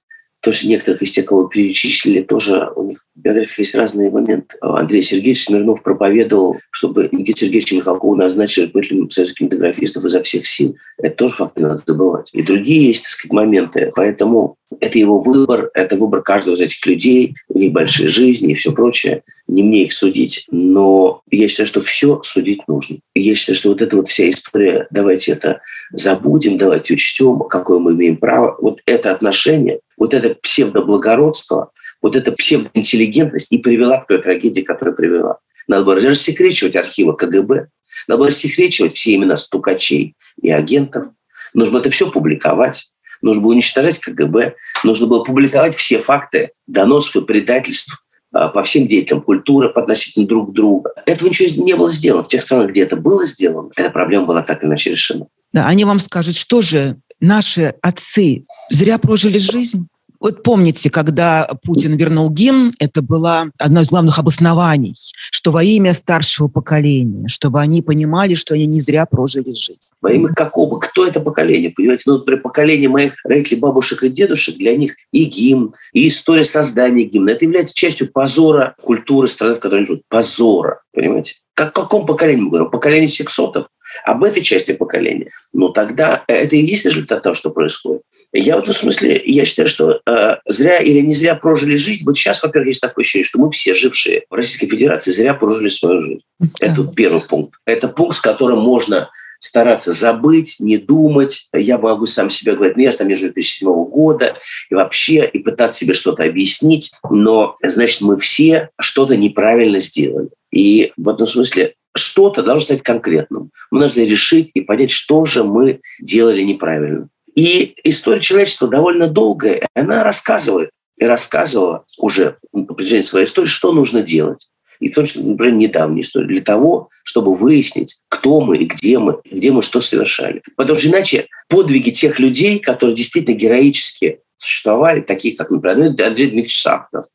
[0.41, 4.57] то, что некоторых из тех, кого перечислили, тоже у них в биографиях есть разные моменты.
[4.61, 10.77] Андрей Сергеевич Смирнов проповедовал, чтобы Никита Сергеевича Михалкова назначили руководителем Союза кинематографистов изо всех сил.
[10.99, 12.31] Это тоже факт не надо забывать.
[12.33, 13.91] И другие есть, так сказать, моменты.
[13.97, 18.55] Поэтому это его выбор, это выбор каждого из этих людей, у них большие жизни и
[18.55, 19.23] все прочее.
[19.49, 20.47] Не мне их судить.
[20.51, 22.99] Но я считаю, что все судить нужно.
[23.15, 27.93] я считаю, что вот эта вот вся история, давайте это забудем, давайте учтем, какое мы
[27.93, 28.57] имеем право.
[28.61, 31.71] Вот это отношение, вот это псевдоблагородство,
[32.03, 35.39] вот эта псевдоинтеллигентность и привела к той трагедии, которая привела.
[35.67, 37.69] Надо было рассекречивать архивы КГБ,
[38.07, 41.07] надо было рассекречивать все имена стукачей и агентов.
[41.55, 42.91] Нужно это все публиковать.
[43.21, 44.55] Нужно было уничтожать КГБ.
[44.85, 50.53] Нужно было публиковать все факты доносов и предательств по всем деятелям культуры по относительно друг
[50.53, 50.93] друга.
[51.07, 52.25] Этого ничего не было сделано.
[52.25, 55.27] В тех странах, где это было сделано, эта проблема была так или иначе решена.
[55.53, 59.89] Да, они вам скажут, что же наши отцы зря прожили жизнь?
[60.21, 64.95] Вот помните, когда Путин вернул гимн, это было одно из главных обоснований,
[65.31, 69.91] что во имя старшего поколения, чтобы они понимали, что они не зря прожили жизнь.
[70.03, 70.79] Во имя какого?
[70.79, 71.71] Кто это поколение?
[71.71, 76.45] Понимаете, ну, при поколении моих родителей, бабушек и дедушек, для них и гимн, и история
[76.45, 80.03] создания гимна, это является частью позора культуры страны, в которой они живут.
[80.09, 81.35] Позора, понимаете?
[81.55, 82.71] Как, о каком поколении мы говорим?
[82.71, 83.67] Поколение сексотов?
[84.09, 85.31] Об этой части поколения?
[85.53, 88.01] Ну, тогда это и есть результат того, что происходит.
[88.33, 92.05] Я в этом смысле, я считаю, что э, зря или не зря прожили жизнь.
[92.05, 95.69] Вот сейчас, во-первых, есть такое ощущение, что мы все жившие в Российской Федерации зря прожили
[95.69, 96.23] свою жизнь.
[96.39, 96.49] Да.
[96.61, 97.59] Это первый пункт.
[97.67, 101.49] Это пункт, с которым можно стараться забыть, не думать.
[101.53, 104.37] Я могу сам себе говорить, ну я там между 2007 года
[104.71, 110.29] и вообще, и пытаться себе что-то объяснить, но, значит, мы все что-то неправильно сделали.
[110.51, 113.51] И в этом смысле что-то должно стать конкретным.
[113.71, 117.09] Мы должны решить и понять, что же мы делали неправильно.
[117.35, 119.69] И история человечества довольно долгая.
[119.75, 124.49] Она рассказывает и рассказывала уже на протяжении своей истории, что нужно делать.
[124.81, 128.99] И в том числе, например, недавняя история, для того, чтобы выяснить, кто мы и где
[128.99, 130.43] мы, где мы что совершали.
[130.57, 136.61] Потому что иначе подвиги тех людей, которые действительно героически существовали, таких как, например, Андрей Дмитриевич
[136.61, 137.07] Сахаров,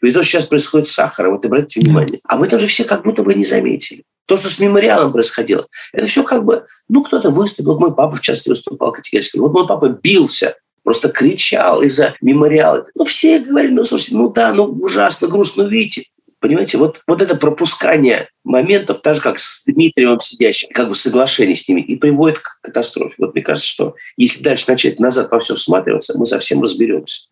[0.00, 3.04] ведь то, что сейчас происходит с сахаром, вот обратите внимание, об этом же все как
[3.04, 4.04] будто бы не заметили.
[4.30, 8.20] То, что с мемориалом происходило, это все как бы, ну, кто-то выступил, мой папа в
[8.20, 12.86] частности выступал категорически, вот мой папа бился, просто кричал из-за мемориала.
[12.94, 16.04] Ну, все говорили, ну, слушайте, ну да, ну ужасно, грустно, видите.
[16.38, 21.56] Понимаете, вот, вот это пропускание моментов, так же как с Дмитриевым сидящим, как бы соглашение
[21.56, 23.16] с ними, и приводит к катастрофе.
[23.18, 27.22] Вот мне кажется, что если дальше начать назад во все всматриваться, мы совсем разберемся.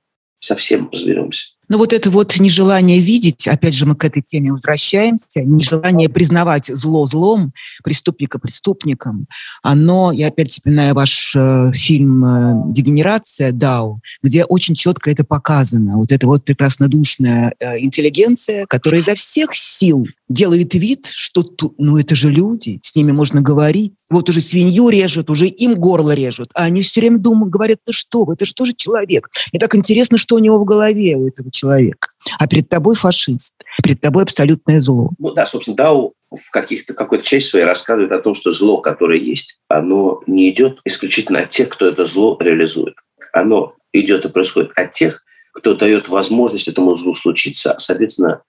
[0.41, 1.51] Совсем разберемся.
[1.69, 6.67] Но вот это вот нежелание видеть, опять же мы к этой теме возвращаемся, нежелание признавать
[6.67, 7.53] зло злом,
[7.85, 9.27] преступника преступником,
[9.63, 15.99] оно, я опять вспоминаю ваш э, фильм э, «Дегенерация» Дау, где очень четко это показано.
[15.99, 21.99] Вот эта вот прекраснодушная э, интеллигенция, которая изо всех сил делает вид, что тут, ну
[21.99, 23.95] это же люди, с ними можно говорить.
[24.11, 27.93] Вот уже свинью режут, уже им горло режут, а они все время думают, говорят, ты
[27.93, 29.31] что, это же тоже человек.
[29.53, 32.09] И так интересно, что у него в голове, у этого человека.
[32.39, 35.11] А перед тобой фашист, перед тобой абсолютное зло.
[35.19, 39.19] Ну да, собственно, Дау в каких-то какой-то части своей рассказывает о том, что зло, которое
[39.19, 42.95] есть, оно не идет исключительно от тех, кто это зло реализует.
[43.33, 47.75] Оно идет и происходит от тех, кто дает возможность этому злу случиться.
[47.79, 48.43] Соответственно,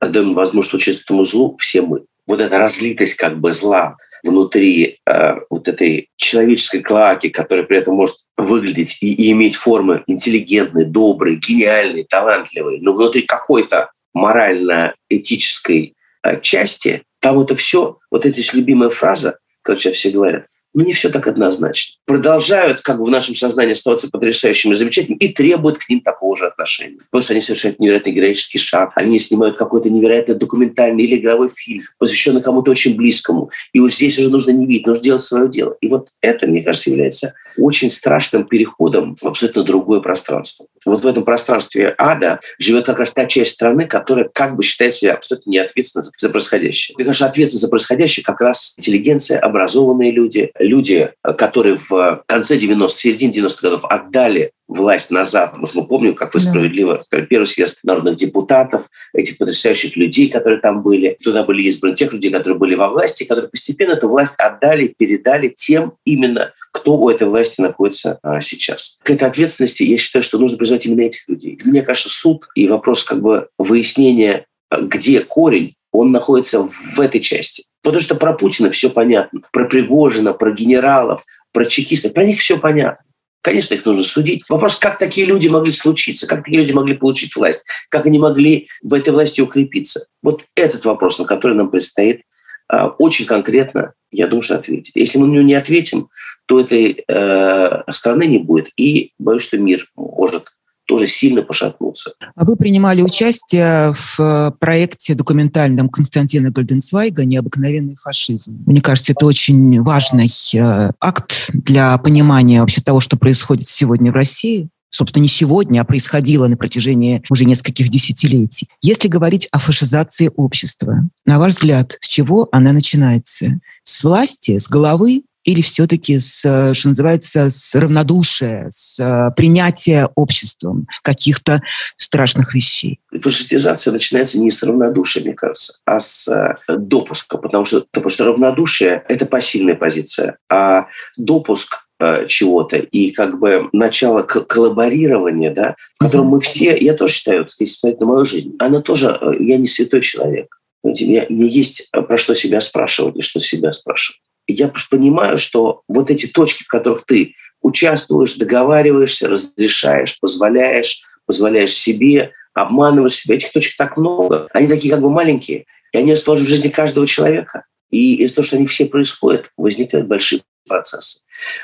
[0.00, 2.04] даем возможность случиться этому злу все мы.
[2.26, 7.94] Вот эта разлитость как бы зла внутри э, вот этой человеческой клаки, которая при этом
[7.94, 16.40] может выглядеть и, и иметь формы интеллигентной, доброй, гениальной, талантливой, но внутри какой-то морально-этической э,
[16.40, 21.26] части, там это все, вот эта любимая фраза, которую все говорят, но не все так
[21.26, 21.96] однозначно.
[22.04, 26.36] Продолжают как бы в нашем сознании оставаться потрясающими и замечательными и требуют к ним такого
[26.36, 26.98] же отношения.
[27.10, 32.42] Просто они совершают невероятный героический шаг, они снимают какой-то невероятно документальный или игровой фильм, посвященный
[32.42, 33.50] кому-то очень близкому.
[33.72, 35.76] И вот здесь уже нужно не видеть, нужно делать свое дело.
[35.80, 40.66] И вот это, мне кажется, является очень страшным переходом в абсолютно другое пространство.
[40.84, 44.94] Вот в этом пространстве ада живет как раз та часть страны, которая как бы считает
[44.94, 46.94] себя абсолютно неответственной за происходящее.
[46.96, 52.88] Мне кажется, ответственность за происходящее как раз интеллигенция, образованные люди, люди, которые в конце 90-х,
[52.88, 55.50] середине 90-х годов отдали власть назад.
[55.50, 60.28] Потому что мы помним, как вы справедливо сказали, первый съезд народных депутатов, этих потрясающих людей,
[60.28, 61.16] которые там были.
[61.22, 65.48] Туда были избраны тех людей, которые были во власти, которые постепенно эту власть отдали, передали
[65.48, 68.98] тем именно, кто у этой власти находится а, сейчас.
[69.02, 71.58] К этой ответственности я считаю, что нужно призвать именно этих людей.
[71.64, 77.64] Меня, кажется, суд и вопрос как бы выяснения, где корень, он находится в этой части.
[77.82, 82.58] Потому что про Путина все понятно, про Пригожина, про генералов, про чекистов, про них все
[82.58, 83.04] понятно.
[83.44, 84.42] Конечно, их нужно судить.
[84.48, 88.68] Вопрос, как такие люди могли случиться, как такие люди могли получить власть, как они могли
[88.82, 90.06] в этой власти укрепиться.
[90.22, 92.22] Вот этот вопрос, на который нам предстоит
[92.68, 94.92] а, очень конкретно, я что ответить.
[94.94, 96.08] Если мы на него не ответим,
[96.46, 98.68] то этой э, страны не будет.
[98.78, 100.48] И боюсь, что мир может
[100.86, 102.12] тоже сильно пошатнуться.
[102.34, 108.62] А вы принимали участие в э, проекте документальном Константина Гольденцвайга «Необыкновенный фашизм».
[108.66, 114.14] Мне кажется, это очень важный э, акт для понимания вообще того, что происходит сегодня в
[114.14, 118.68] России собственно, не сегодня, а происходило на протяжении уже нескольких десятилетий.
[118.80, 123.58] Если говорить о фашизации общества, на ваш взгляд, с чего она начинается?
[123.82, 130.08] С власти, с головы или все-таки с, э, что называется, с равнодушия, с э, принятия
[130.14, 131.62] обществом каких-то
[131.96, 133.00] страшных вещей?
[133.12, 138.24] Фашистизация начинается не с равнодушия, мне кажется, а с э, допуска, потому что, потому что
[138.24, 141.84] равнодушие– это пассивная позиция, а допуск
[142.26, 147.64] чего-то и как бы начало коллаборирования, да, в котором мы все, я тоже считаю, если
[147.64, 150.58] смотреть на мою жизнь, она тоже, я не святой человек.
[150.82, 155.82] Мне, мне есть про что себя спрашивать и что себя спрашивать я просто понимаю, что
[155.88, 163.52] вот эти точки, в которых ты участвуешь, договариваешься, разрешаешь, позволяешь, позволяешь себе, обманываешь себя, этих
[163.52, 164.48] точек так много.
[164.52, 167.64] Они такие как бы маленькие, и они расположены в жизни каждого человека.
[167.90, 171.20] И из-за того, что они все происходят, возникают большие процессы.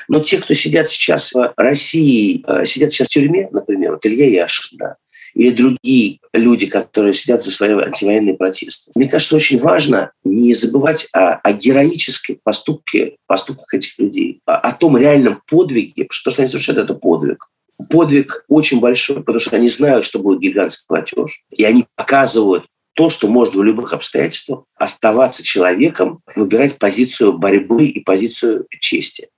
[0.07, 4.43] Но те, кто сидят сейчас в России, э, сидят сейчас в тюрьме, например, вот Илья
[4.43, 4.95] Яшин, да,
[5.33, 8.91] или другие люди, которые сидят за свои антивоенные протесты.
[8.95, 14.73] Мне кажется, очень важно не забывать о, о героической поступке, поступках этих людей, о, о
[14.73, 17.47] том реальном подвиге, что, что они совершают, это подвиг.
[17.89, 23.09] Подвиг очень большой, потому что они знают, что будет гигантский платеж, и они показывают то,
[23.09, 29.29] что можно в любых обстоятельствах оставаться человеком, выбирать позицию борьбы и позицию чести.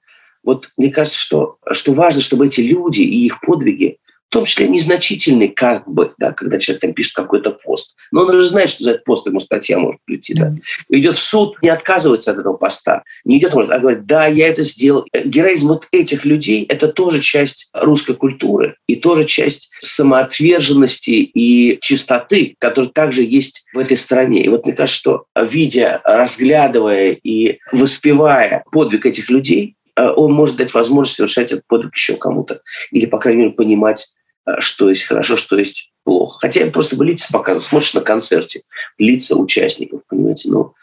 [0.44, 3.98] Вот мне кажется, что, что важно, чтобы эти люди и их подвиги
[4.34, 7.96] в том числе незначительный как бы, да, когда человек там пишет какой-то пост.
[8.12, 10.34] Но он уже знает, что за этот пост ему статья может прийти.
[10.34, 10.56] Да.
[10.90, 14.64] Идет в суд, не отказывается от этого поста, не идет, а говорит, да, я это
[14.64, 15.06] сделал.
[15.24, 22.56] Героизм вот этих людей– это тоже часть русской культуры и тоже часть самоотверженности и чистоты,
[22.58, 24.44] которая также есть в этой стране.
[24.44, 30.56] И вот мне кажется, что видя, разглядывая и воспевая подвиг этих людей, э, он может
[30.56, 32.62] дать возможность совершать этот подвиг еще кому-то.
[32.90, 34.08] Или, по крайней мере, понимать
[34.60, 36.40] что есть хорошо, что есть плохо.
[36.42, 37.62] Хотя я просто бы лица показываю.
[37.62, 38.62] Смотришь на концерте,
[38.98, 40.74] лица участников, понимаете, ну,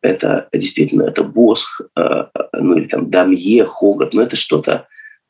[0.00, 4.86] это действительно, это Босх, э, ну, или там Дамье, Хогат, но это что-то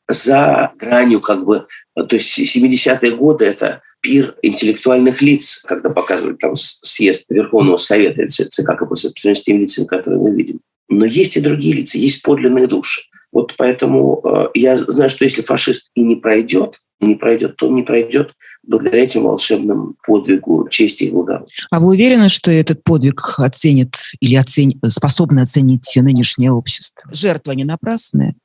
[0.07, 6.55] за гранью как бы, то есть 70-е годы это пир интеллектуальных лиц, когда показывают там
[6.55, 9.13] съезд Верховного Совета, ЦК КПСС,
[9.47, 10.61] лицами, которые мы видим.
[10.87, 13.01] Но есть и другие лица, есть подлинные души.
[13.31, 17.75] Вот поэтому э, я знаю, что если фашист и не пройдет, не пройдет, то он
[17.75, 21.67] не пройдет благодаря этим волшебным подвигу чести и благородства.
[21.71, 27.09] А вы уверены, что этот подвиг оценит или оцени, способны оценить нынешнее общество?
[27.13, 28.35] Жертва не напрасная?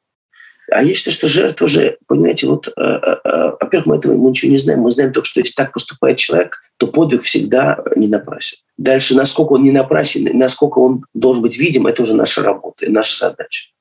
[0.71, 4.31] А я считаю, что жертва же, понимаете, вот, э, э, э, во-первых, мы этого мы
[4.31, 4.81] ничего не знаем.
[4.81, 8.59] Мы знаем только, что если так поступает человек, то подвиг всегда не напрасен.
[8.79, 12.89] Дальше, насколько он не напрасен, насколько он должен быть видим, это уже наша работа и
[12.89, 13.74] наша задача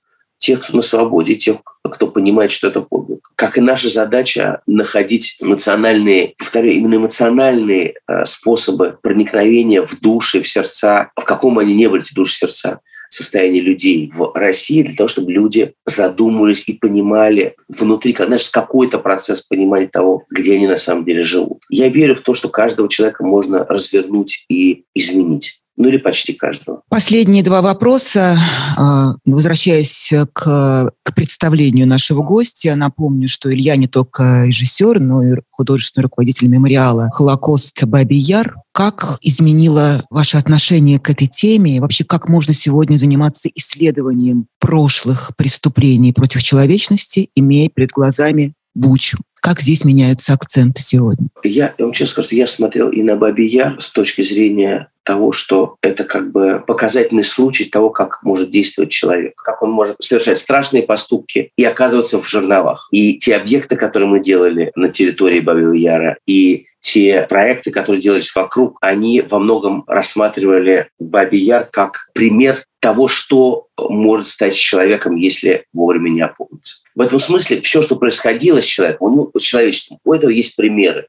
[0.44, 3.32] тех, кто на свободе, тех, кто понимает, что это подвиг.
[3.36, 10.50] Как и наша задача находить национальные, повторяю, именно эмоциональные э, способы проникновения в души, в
[10.50, 15.08] сердца, в каком они не были, эти души, сердца, состояние людей в России, для того,
[15.08, 21.06] чтобы люди задумывались и понимали внутри, знаешь, какой-то процесс понимания того, где они на самом
[21.06, 21.64] деле живут.
[21.70, 25.63] Я верю в то, что каждого человека можно развернуть и изменить.
[25.76, 26.82] Ну или почти каждого.
[26.90, 28.38] Последние два вопроса.
[28.78, 35.36] А, возвращаясь к, к представлению нашего гостя, напомню, что Илья не только режиссер, но и
[35.50, 38.56] художественный руководитель мемориала «Холокост Баби Яр».
[38.72, 41.78] Как изменило ваше отношение к этой теме?
[41.78, 49.18] И вообще, как можно сегодня заниматься исследованием прошлых преступлений против человечности, имея перед глазами Бучу?
[49.44, 51.28] Как здесь меняются акценты сегодня?
[51.44, 55.34] Я, я вам честно скажу, я смотрел и на Баби Яр с точки зрения того,
[55.34, 60.38] что это как бы показательный случай того, как может действовать человек, как он может совершать
[60.38, 62.88] страшные поступки и оказываться в жерновах.
[62.92, 68.34] И те объекты, которые мы делали на территории Бабьего Яра, и те проекты, которые делались
[68.34, 75.66] вокруг, они во многом рассматривали Баби Яр как пример того, что может стать человеком, если
[75.74, 76.83] вовремя не опомниться.
[76.96, 80.56] В этом смысле все, что происходило с человеком, у него, с человечеством, у этого есть
[80.56, 81.08] примеры.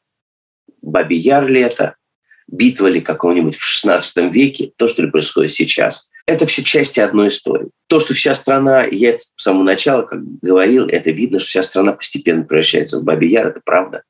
[0.80, 1.97] Баби Яр ли это,
[2.47, 6.11] битва ли какого-нибудь в XVI веке, то, что ли происходит сейчас.
[6.26, 7.68] Это все части одной истории.
[7.87, 11.93] То, что вся страна, я с самого начала как говорил, это видно, что вся страна
[11.93, 14.03] постепенно превращается в Баби Яр, это правда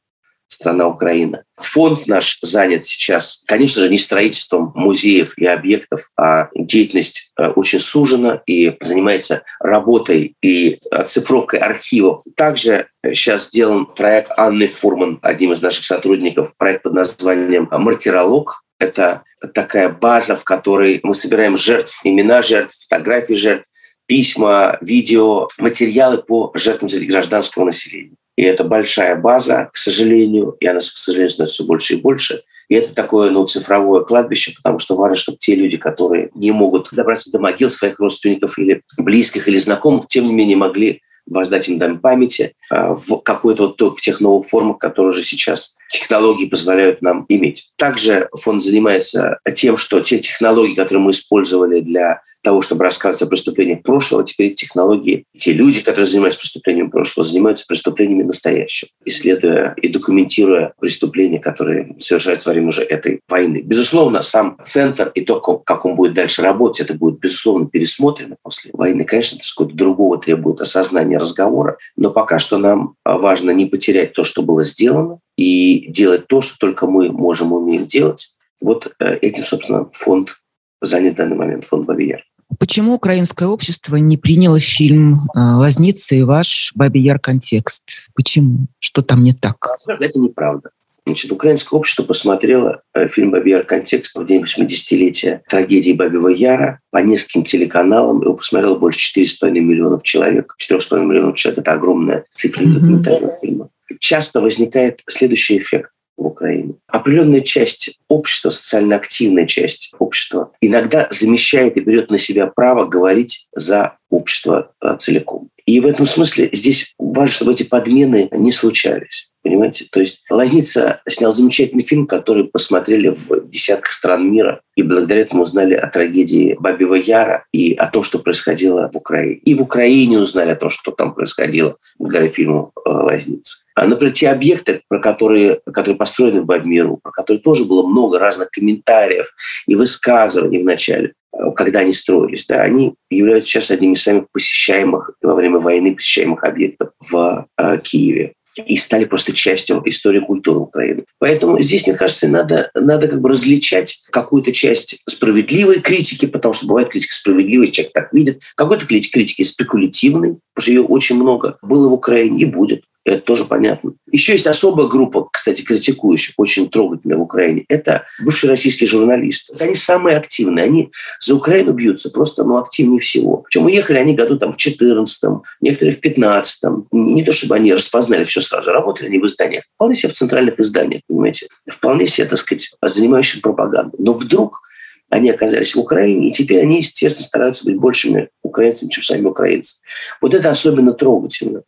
[0.49, 1.45] страна Украина.
[1.57, 7.79] Фонд наш занят сейчас, конечно же, не строительством музеев и объектов, а деятельность э, очень
[7.79, 12.23] сужена и занимается работой и оцифровкой архивов.
[12.37, 18.63] Также сейчас сделан проект Анны Фурман, одним из наших сотрудников, проект под названием «Мартиролог».
[18.79, 19.23] Это
[19.55, 23.69] такая база, в которой мы собираем жертв, имена жертв, фотографии жертв,
[24.07, 28.17] письма, видео, материалы по жертвам гражданского населения.
[28.37, 32.43] И это большая база, к сожалению, и она, к сожалению, становится все больше и больше.
[32.69, 36.89] И это такое ну, цифровое кладбище, потому что важно, чтобы те люди, которые не могут
[36.93, 41.79] добраться до могил своих родственников или близких или знакомых, тем не менее могли воздать им
[41.79, 47.03] дань памяти а, в какой-то вот в тех новых формах, которые уже сейчас технологии позволяют
[47.03, 47.71] нам иметь.
[47.77, 53.31] Также фонд занимается тем, что те технологии, которые мы использовали для того, чтобы рассказывать о
[53.31, 59.89] преступлениях прошлого, теперь технологии, те люди, которые занимаются преступлением прошлого, занимаются преступлениями настоящего, исследуя и
[59.89, 63.63] документируя преступления, которые совершаются во время уже этой войны.
[63.65, 68.71] Безусловно, сам центр и то, как он будет дальше работать, это будет, безусловно, пересмотрено после
[68.73, 69.05] войны.
[69.05, 74.23] Конечно, это какого-то другого требует осознания разговора, но пока что нам важно не потерять то,
[74.25, 78.35] что было сделано, и делать то, что только мы можем умеем делать.
[78.61, 80.41] Вот э, этим, собственно, фонд
[80.81, 82.25] занят в данный момент, фонд Бавияр.
[82.59, 87.83] Почему украинское общество не приняло фильм э, «Лазница и ваш Бабий Яр контекст»?
[88.15, 88.67] Почему?
[88.79, 89.57] Что там не так?
[89.87, 90.71] Это неправда.
[91.07, 93.65] Значит, украинское общество посмотрело э, фильм «Бабий Яр.
[93.65, 98.23] Контекст» в день 80-летия трагедии Бабьего Яра по нескольким телеканалам.
[98.23, 100.57] Его посмотрело больше 4,5 миллионов человек.
[100.59, 103.41] 4,5 миллионов человек– это огромная цифра документального mm-hmm.
[103.43, 103.69] фильма.
[104.01, 106.75] Часто возникает следующий эффект в Украине.
[106.87, 113.47] Определенная часть общества, социально активная часть общества, иногда замещает и берет на себя право говорить
[113.55, 115.51] за общество а, целиком.
[115.67, 119.33] И в этом смысле здесь важно, чтобы эти подмены не случались.
[119.45, 119.87] Понимаете?
[119.91, 125.43] То есть Лазница снял замечательный фильм, который посмотрели в десятках стран мира и благодаря этому
[125.43, 129.37] узнали о трагедии Бабьего Яра и о том, что происходило в Украине.
[129.45, 133.59] И в Украине узнали о том, что там происходило благодаря фильму э, «Лазница».
[133.75, 138.19] А, например, те объекты, про которые, которые построены в Бабмиру, про которые тоже было много
[138.19, 139.27] разных комментариев
[139.67, 144.25] и высказываний в начале, э, когда они строились, да, они являются сейчас одними из самых
[144.33, 148.33] посещаемых во время войны посещаемых объектов в э, Киеве
[148.63, 151.05] и стали просто частью истории культуры Украины.
[151.19, 156.67] Поэтому здесь, мне кажется, надо, надо как бы различать какую-то часть справедливой критики, потому что
[156.67, 161.89] бывает критика справедливой, человек так видит, какой-то критики спекулятивной, потому что ее очень много было
[161.89, 162.85] в Украине и будет.
[163.05, 163.93] Это тоже понятно.
[164.11, 167.65] Еще есть особая группа, кстати, критикующих, очень трогательная в Украине.
[167.69, 169.55] Это бывшие российские журналисты.
[169.63, 170.65] Они самые активные.
[170.65, 170.91] Они
[171.21, 173.39] за Украину бьются просто ну, активнее всего.
[173.39, 175.23] Причем уехали они году там, в 14
[175.61, 176.61] некоторые в 15
[176.93, 178.71] Не то чтобы они распознали все сразу.
[178.73, 179.65] Работали они в изданиях.
[179.75, 181.49] Вполне себе в центральных изданиях, понимаете.
[181.71, 183.97] Вполне себе, так сказать, занимающих пропагандой.
[183.99, 184.63] Но вдруг
[185.11, 189.77] они оказались в Украине, и теперь они, естественно, стараются быть большими украинцами, чем сами украинцы.
[190.23, 191.63] Вот это особенно трогательно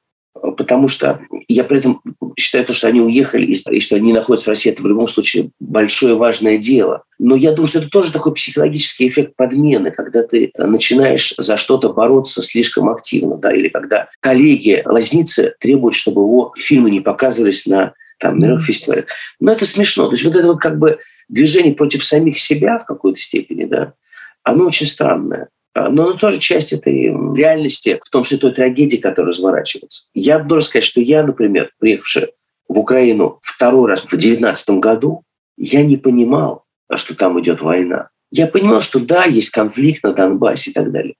[0.56, 2.00] потому что я при этом
[2.38, 5.50] считаю, то, что они уехали и что они находятся в России, это в любом случае
[5.60, 7.04] большое важное дело.
[7.18, 11.92] Но я думаю, что это тоже такой психологический эффект подмены, когда ты начинаешь за что-то
[11.92, 17.94] бороться слишком активно, да, или когда коллеги лазницы требуют, чтобы его фильмы не показывались на
[18.18, 19.06] там, мировых фестивалях.
[19.40, 20.06] Но это смешно.
[20.06, 23.94] То есть вот это вот как бы движение против самих себя в какой-то степени, да,
[24.42, 25.48] оно очень странное.
[25.76, 30.04] А, но оно тоже часть этой реальности, в том числе той трагедии, которая разворачивается.
[30.14, 32.28] Я должен сказать, что я, например, приехавший
[32.66, 35.22] в Украину второй раз в 2019 году,
[35.58, 36.64] я не понимал,
[36.94, 38.08] что там идет война.
[38.30, 41.14] я понимал, что да, есть конфликт на Донбассе и так далее.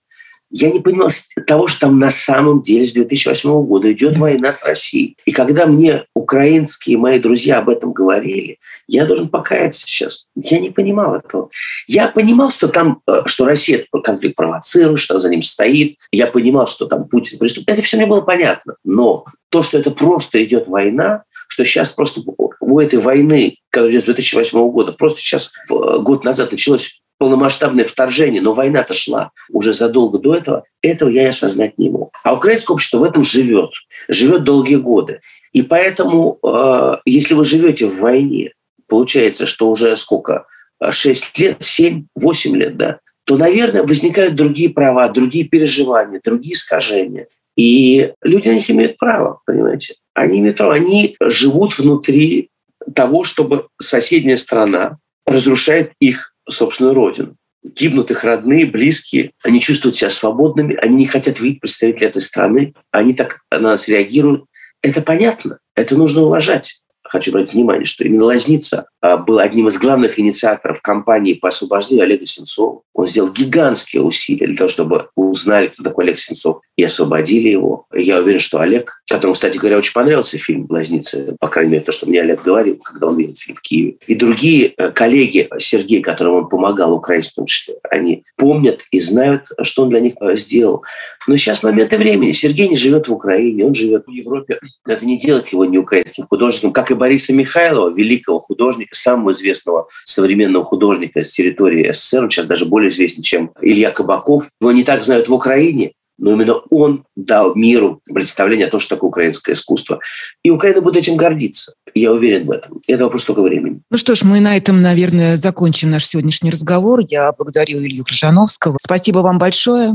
[0.49, 1.09] Я не понимал
[1.45, 5.17] того, что там на самом деле с 2008 года идет война с Россией.
[5.25, 10.27] И когда мне украинские мои друзья об этом говорили, я должен покаяться сейчас.
[10.35, 11.49] Я не понимал этого.
[11.87, 15.97] Я понимал, что там, э, что Россия этот конфликт провоцирует, что за ним стоит.
[16.11, 17.69] Я понимал, что там Путин преступник.
[17.69, 18.75] Это все мне было понятно.
[18.85, 22.21] Но то, что это просто идет война, что сейчас просто
[22.59, 28.41] у этой войны, которая идет с 2008 года, просто сейчас год назад началось полномасштабное вторжение,
[28.41, 32.11] но война-то шла уже задолго до этого, этого я осознать не мог.
[32.23, 33.71] А украинское общество в этом живет,
[34.07, 35.21] живет долгие годы.
[35.53, 38.53] И поэтому, э, если вы живете в войне,
[38.87, 40.45] получается, что уже сколько,
[40.89, 47.27] 6 лет, 7, 8 лет, да, то, наверное, возникают другие права, другие переживания, другие искажения.
[47.57, 49.95] И люди на них имеют право, понимаете?
[50.13, 52.49] Они имеют право, они живут внутри
[52.95, 57.35] того, чтобы соседняя страна разрушает их собственную родину.
[57.63, 62.73] Гибнут их родные, близкие, они чувствуют себя свободными, они не хотят видеть представителей этой страны,
[62.91, 64.45] они так на нас реагируют.
[64.81, 69.77] Это понятно, это нужно уважать хочу обратить внимание, что именно Лазница а, был одним из
[69.77, 72.81] главных инициаторов кампании по освобождению Олега Сенцова.
[72.93, 77.85] Он сделал гигантские усилия для того, чтобы узнали, кто такой Олег Сенцов, и освободили его.
[77.93, 81.91] Я уверен, что Олег, которому, кстати говоря, очень понравился фильм «Лазница», по крайней мере, то,
[81.91, 86.01] что мне Олег говорил, когда он видел фильм в Киеве, и другие э, коллеги Сергей,
[86.01, 87.45] которым он помогал, украинцам,
[87.89, 90.83] они помнят и знают, что он для них э, сделал.
[91.27, 92.31] Но сейчас моменты времени.
[92.31, 94.59] Сергей не живет в Украине, он живет в Европе.
[94.87, 99.89] Это не делает его не украинским художником, как и Бориса Михайлова, великого художника, самого известного
[100.05, 102.23] современного художника с территории СССР.
[102.23, 104.49] Он сейчас даже более известен, чем Илья Кабаков.
[104.61, 108.95] Его не так знают в Украине, но именно он дал миру представление о том, что
[108.95, 109.99] такое украинское искусство.
[110.43, 111.73] И Украина будет этим гордиться.
[111.93, 112.81] Я уверен в этом.
[112.87, 113.81] Это вопрос только времени.
[113.89, 117.01] Ну что ж, мы на этом, наверное, закончим наш сегодняшний разговор.
[117.07, 118.77] Я благодарю Илью Крыжановского.
[118.81, 119.93] Спасибо вам большое.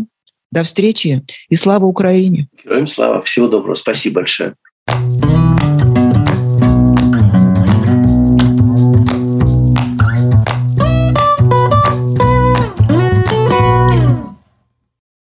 [0.51, 2.49] До встречи и слава Украине.
[2.63, 3.23] Героям слава.
[3.23, 3.75] Всего доброго.
[3.75, 4.55] Спасибо большое.